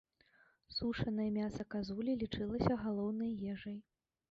Сушанае 0.75 1.27
мяса 1.35 1.67
казулі 1.75 2.17
лічылася 2.25 2.81
галоўнай 2.87 3.31
ежай. 3.55 3.81